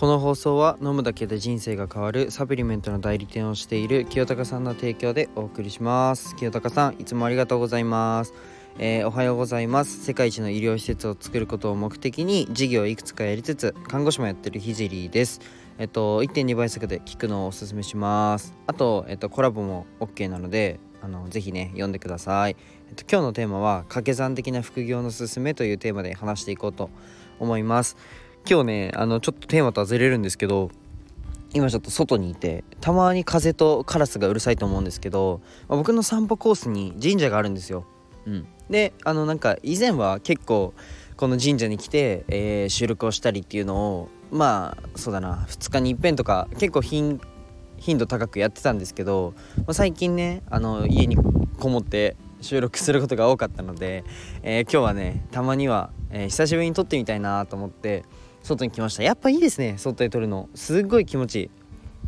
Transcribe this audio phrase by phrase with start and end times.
[0.00, 6.34] この放送は飲むだけで人生が変わるサプリメントの代理店をしている清高さんの提供でお送りします。
[6.36, 8.32] 清高さんいつもありがとうございます。
[8.78, 10.02] えー、おはようございます。
[10.02, 15.42] 世界一の医療施設を作ることを目的に事業をいくつかやりつつ看護師もやってるひじりです。
[15.76, 18.56] えっと1.2倍速で聞くのをおすすめします。
[18.66, 22.56] あとえっとコラボも OK なのであのぜひね読んでください、
[22.88, 26.88] えっと、今日のテーマは掛け算的な副業のすすめというテーマで話していこうと
[27.38, 27.98] 思います。
[28.48, 30.70] 今日ねあのちょっとテーマとはずれるんですけど
[31.52, 37.84] 今ちょっと外にいてたまに風とカラスがうるさいと思うんですけど、まあ、僕の散歩コースに神社があるんですよ。
[38.26, 40.74] うん、であのなんか以前は結構
[41.16, 47.18] この神社に来て、えー、収録をしたりっていうのをまあそうだな2日にいっぺんとか結構頻
[47.98, 54.04] 度高くやってたんですけど、まあ、最近ねあの家にこもって収録することが多かったので、
[54.42, 58.04] えー、今日はねたまには、えー、久しぶりに撮ってみたいなと思って
[58.42, 59.02] 外に来ました。
[59.02, 59.76] やっぱいいですね。
[59.78, 60.48] 外で撮るの。
[60.54, 61.50] すっごい気持ちいい。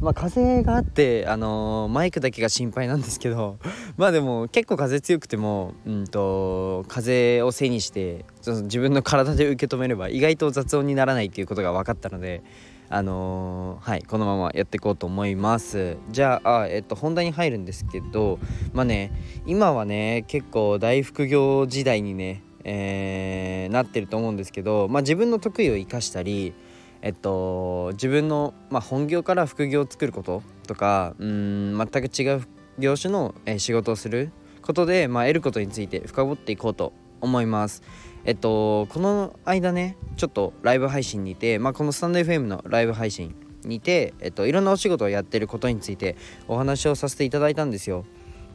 [0.00, 3.58] まあ風があってあのー、マイクだけが心配なんですけど。
[3.96, 12.42] まあでも結構風強くてもうんと風を背にして自分の体で受け止めれば意外と雑音にならないっていうことが分かったので
[12.90, 15.96] あのー、はいこのままやっていこうと思います。
[16.10, 18.38] じゃあえっと本題に入るんですけど
[18.74, 19.12] まあね
[19.46, 26.52] 今はね結構大副業時代にねえー、なってると思うんですけど、まあ、自分の得意を生かしたり、
[27.00, 32.42] えっと、自分の、まあ、本業から副業を作ることとかうん全く違う
[32.78, 37.82] 業種の、え仕事をすることで、まあ、得ることについて深掘っていこうと思います。
[38.24, 46.16] えっと、この間ねちょっとライブ配信にて、まあ、このスタンド FM のライブ配信にて、えっと、いろんなお仕事をやってることについて
[46.48, 48.04] お話をさせていただいたんですよ。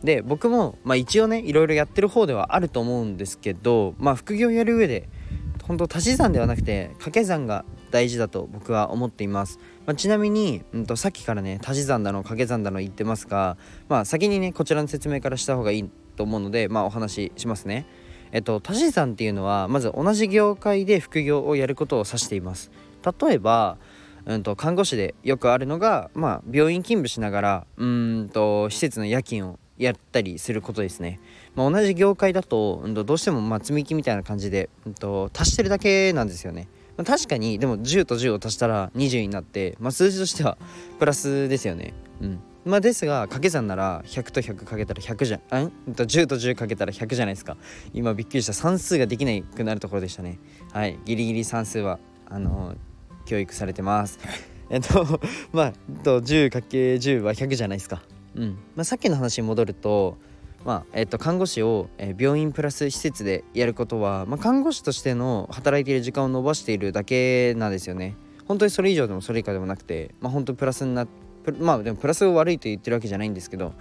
[0.03, 5.09] で僕も、まあ、一応ねいろいろやってる方ではあると思うんですけど、まあ、副業やる上で
[5.63, 13.57] 本当足し算ではなくて掛け算が大事だと僕は思っています、まあ、ちなみに、うんと、さっきからね足し算だの掛け算だの言ってますが、
[13.89, 17.85] まあ、先にねこちらの説明からした方がいいと思うので、まあ、お話ししますね。
[18.33, 22.71] えっと足し算っていうのはまず同じ業界で副業をやることを指しています。
[23.19, 23.77] 例えば
[24.25, 31.19] うんと看護師でよくあるのが、まあ、病院勤務しながらうんと施設の夜勤をやったりすることですね。
[31.55, 36.67] まあ、同じ業界だと、うん、どうしてもま積み木みたいな感じで、うんと、足してるだけなんですよね。
[36.97, 40.57] まあ、確かにでも10と10を足したら20になって、まあ、数字としては
[40.99, 41.93] プラスですよね。
[42.21, 42.39] うん。
[42.63, 45.63] まあ、ですが掛け算なら100と100かけたら100じゃん？
[45.65, 47.57] ん10と10かけたら100じゃないですか。
[47.91, 48.53] 今びっくりした。
[48.53, 50.37] 算数ができなくなるところでしたね。
[50.71, 50.99] はい。
[51.05, 52.77] ギリギリ算数はあのー、
[53.25, 54.19] 教育されてます。
[54.69, 55.19] えっと
[55.51, 58.03] まあ 10×10 は100じゃないですか。
[58.35, 60.17] うんまあ、さっきの話に戻ると、
[60.65, 68.15] まあえっと、看護師を、病院プラス施設でやることは、まあ、看護師としての働いている時間を延ばしているだけなんですよね。
[68.47, 71.07] 本当にそれ以上でもそれ以下でもなくて、まあ、本当プラスにな
[71.59, 73.73] まあでもプラスを悪いと言ってるわけじゃないんですけど、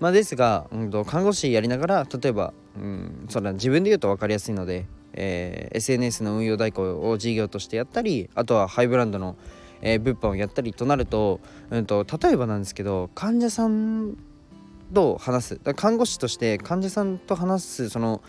[0.00, 9.36] まあ、ですが、うん、と看護師やりながら例えば、うん、それ自分で言うと分かりやすいので、えー、SNS の運用代行を事業としてやったりあとはハイブランドの
[9.82, 11.40] えー、物販をやったりとなると,、
[11.70, 14.16] うんと、例えばなんですけど患者さん
[14.92, 15.60] と話す。
[15.76, 18.22] 看護師として患者さんと話すその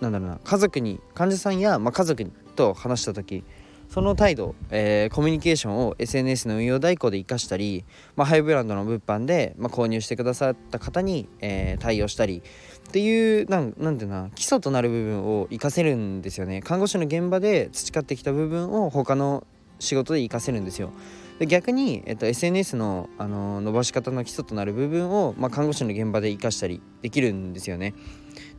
[0.00, 2.24] なんだろうな家族に患者さんや、まあ、家族
[2.56, 3.44] と話した時
[3.88, 7.84] その態度、えー、コミュニケーションを SNS の運用代行で生かしたり、
[8.16, 12.42] まあ、ハイブランドの物販で、まあ、購入してくださった方に、えー、対応したり
[12.88, 16.60] っていうなんなんていうな基礎となる部分を活かせるんですよね。
[16.60, 19.46] 看護師の現場で培ってきた部分を他の
[19.78, 20.92] 仕事で活かせるんですよ。
[21.38, 27.94] で逆に、えっと、SNS の、あの伸ばし方の基礎となる部分を、まあ、看護師の現場で活かしたりできるんですよね。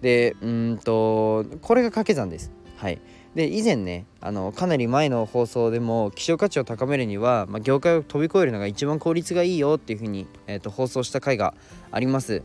[0.01, 2.51] でうんとこれが掛け算です。
[2.77, 2.99] はい、
[3.33, 11.53] で以前ねあのかなり前の放送でも希少価値を高めるには、まあ、業界を飛び越えるのが一番効率がいいよっていうふうに、えっと、放送した回が
[11.91, 12.43] あります。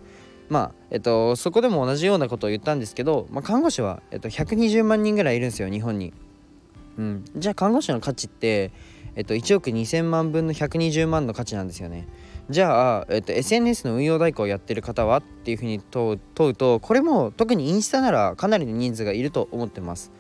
[0.49, 6.13] まあえっと、そこでも同じようなことを言ったんですけど、まあ、看護師は、えっと、120万人ぐらいいるんですよ日本に。
[7.01, 8.73] うん、じゃあ看護師の価値って、
[9.17, 12.07] えっと、1億2000万分の120万の価値なんですよね。
[12.51, 20.13] じゃあ、えっと、SNS の運用代行をやってる方はっていうふうに問うとこれも特にインスタならかなりの人数がいると思ってます。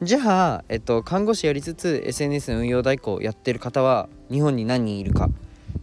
[0.00, 0.20] じゃ
[0.54, 5.28] あ、えっと、看護師やりつつ SNS の運用代行をやってる方は日本に何人いるか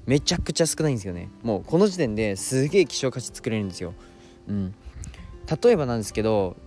[0.08, 1.30] めちゃくちゃ少ないんですよね。
[1.44, 3.94] もうこの時点ですげえ希少価値作れるんですよ。
[4.48, 4.74] うん、
[5.64, 6.58] 例えばなんですけど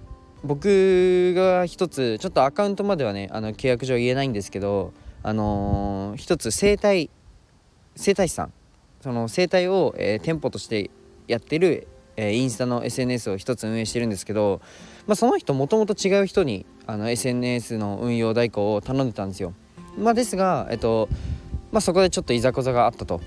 [0.45, 4.93] 僕が一つちょっとアカウントまではねあの契約上言えないんですけど
[5.23, 7.11] あのー、一つ生態
[7.97, 8.53] 生態師さん。
[9.05, 10.91] その生態を、えー、店舗として
[11.29, 14.63] やってる、えー、インスタの SNS を一つ運営してるんですけど、
[15.07, 19.53] まあ、その人もともと違う人にあの SNS の運用代行を頼んでたんですよ。
[19.99, 21.11] まあですがえっと
[21.71, 23.21] まあそこでちょっといざこざがあったと。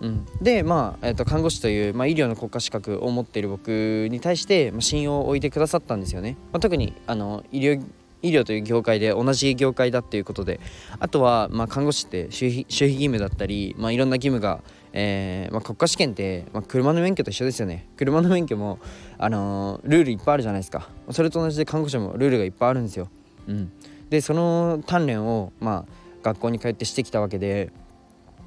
[0.00, 7.82] うん、でまあ、えーと、看護師という、まあ、医療の国家資格を持っている僕に対して、まあ、信用を置いてくださったんですよね、まあ、特にあの医療
[8.22, 10.60] 医療という業界で同じ業界だっていうことで
[10.98, 14.60] あとは、まあ、看護師って守秘守秘義務だったり、まあ、いろんな義務が、
[14.92, 17.86] えーまあ、国家試験って、まあ、車の免許と一緒ですよね。
[17.96, 18.78] 車の免許も、
[19.18, 20.88] あのー、ルールいっぱいあるじゃないですか。
[21.10, 23.08] それと同じで看護師もルールがいっぱいあるんですよ、
[23.46, 23.70] うん、
[24.10, 27.70] でその鍛錬を、まあ、学校に通ってしてきたわけで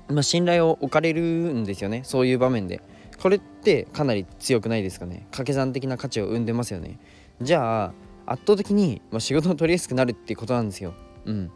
[0.09, 2.01] まあ、信頼を置かれるんですよね。
[2.03, 2.81] そういう場面で。
[3.19, 5.27] これってかなり強くないですかね。
[5.31, 7.00] 掛け算的な価値を生んでますよね。
[7.41, 7.94] じゃあ
[8.25, 10.94] 圧倒的に、まあ、仕事を取りやすくなるっていうことなんですよ。
[11.25, 11.51] うん。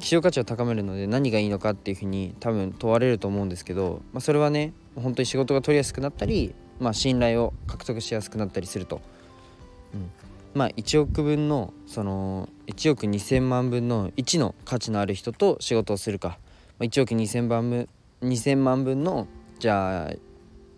[0.00, 9.02] 希少価値を高めるので何がいいのかっていうふうに多分問われると思うんですけど、まあ、それはね本当に仕事が取りやすくなったり、まあ、信頼を獲得しやすくなったりすると、
[9.94, 10.10] うん、
[10.54, 16.38] まあ1億分のその1億2,000万分の1の価値のある人と仕事をするか。
[16.80, 17.88] 1億2000万分
[18.22, 19.26] 2000万分の
[19.58, 20.12] じゃあ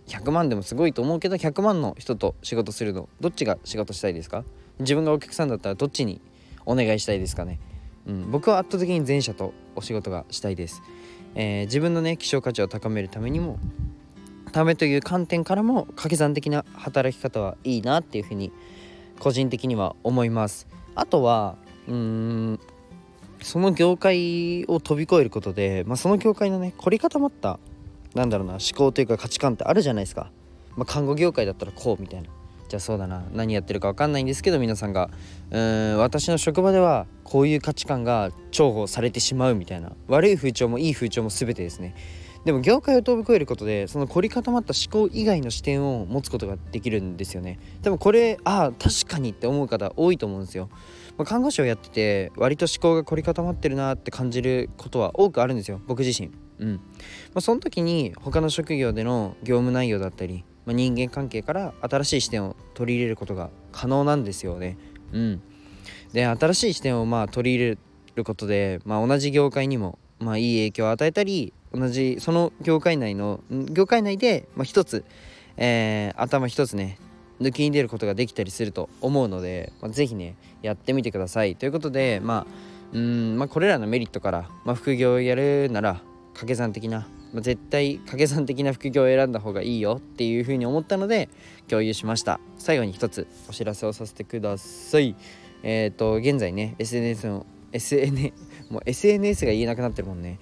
[0.06, 4.44] 100万でもすごいと思うけど100万の人と仕事するのどっちが仕事したいですか？
[4.81, 6.20] 自分がお客さんだったらどっちに
[6.66, 7.58] お願いしたいですかね、
[8.06, 10.82] うん、僕は圧倒的に前者とお仕事がしたいです、
[11.34, 13.58] えー、自分のね希少価値を高めるためにも
[14.52, 18.52] ためという観点からも掛け算的な働き方はいいなっていうふうに
[19.19, 20.66] 個人的には思います。
[20.94, 21.56] あとは
[21.88, 22.51] うーん
[23.43, 27.59] その業界を飛び越えることで、まあ、その業界のね凝り固まった
[28.15, 30.31] なんだろうな思考というか価値観ってあるじゃないですか、
[30.77, 32.29] まあ、看護業界だったらこうみたいな。
[32.69, 35.11] じゃあそうだな何やってるか分かんないんですけど皆さんが
[35.50, 41.95] うーん私の職場ではこういう価値観が重宝されてしまうみたいな悪い風潮もいい風潮も全てですね。
[42.47, 47.59] でも業界を飛び越えることでその凝り固まった思考以外の視点を持つことができるんですよね。
[47.83, 50.71] でもこれああ確かにって思う方多いと思うんですよ。
[51.19, 56.31] まあ、看護師をやってて割と思考が凝り固まってるなって感じることは多くあるんですよ僕自身。
[56.59, 56.75] うん。
[56.75, 56.81] ま
[57.37, 64.79] あ、その時に他の職業での業務内容だったり、まあ、人間関係から新しい視点を取り入れることが可能なんですよね。
[65.12, 65.43] うん。
[66.12, 67.79] で新しい視点をまあ取り入れ
[68.17, 75.05] ることで、まあ、同じ業界にもまあいい影響を与えたり同じその業界内の業界内で、まあ、一つ、
[75.56, 76.99] えー、頭一つね
[77.40, 81.56] 抜きに出ることができたりすると思うので、まあ、ぜひねやってみてください。
[81.56, 86.02] ということでまあうんまあこれらのメリットから、まあ、副業をやるなら
[86.32, 91.29] 掛け算的な、まあ、絶対掛け算的な副業を選んだ方がいいよっていうふうに思ったので
[91.69, 92.40] 共有しました。
[92.58, 95.17] 最後に一つお知らせをさせてください。
[95.62, 98.32] えっ、ー、と現在ね SNS の SN
[98.70, 100.38] もう SNS が言えなくなってるもんね。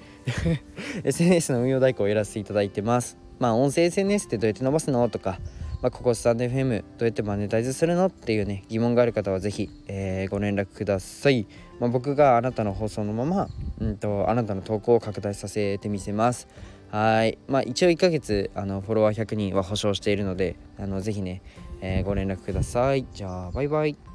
[1.05, 3.17] SNS の運用代行をやらせていただいてます。
[3.39, 5.09] まあ音声 SNS ってどうやって伸ばすの？
[5.09, 5.39] とか
[5.83, 11.47] まあ、ここスタンド FM どうやってマネタイズするのっていうね疑問がある方は是非、えー、ご連絡ください、
[11.79, 13.49] まあ、僕があなたの放送のまま、
[13.81, 16.49] うんと、あなたの投稿を拡大させてみせます。
[16.91, 17.39] はい。
[17.47, 21.41] まあ一応1ヶ月あのフォロワー100人は保証しているのであのぜひね、
[21.81, 23.07] えー、ご連絡ください。
[23.15, 24.10] じゃあバイバイ。